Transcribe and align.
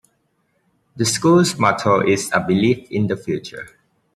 The 0.95 1.05
school's 1.05 1.59
motto 1.59 1.99
is 1.99 2.31
A 2.33 2.39
Belief 2.39 2.89
in 2.89 3.05
the 3.05 3.15
Future. 3.15 3.67